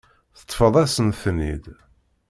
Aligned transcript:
Teṭṭfeḍ-asen-ten-id. 0.39 1.65